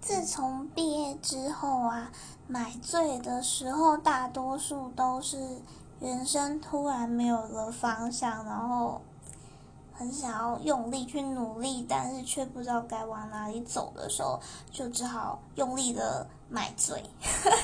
[0.00, 2.10] 自从毕业之后啊
[2.48, 5.60] 买醉的时候大多数都是
[6.00, 9.02] 人生突然没有了方向然后
[9.92, 14.40] 很想要用力去努力但是却不知道该往哪里走的时候
[14.70, 17.04] 就只好用力的买醉。